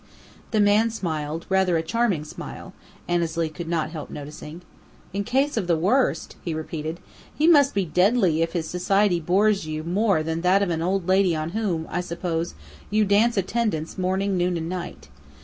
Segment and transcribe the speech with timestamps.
[0.49, 2.73] The man smiled, rather a charming smile,
[3.07, 4.63] Annesley could not help noticing.
[5.13, 6.99] "In case of the worst!" he repeated.
[7.35, 11.07] "He must be deadly if his society bores you more than that of an old
[11.07, 12.55] lady on whom, I suppose,
[12.89, 15.07] you dance attendance morning, noon, and night.